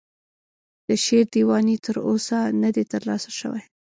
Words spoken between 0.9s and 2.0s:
شعر دیوان یې تر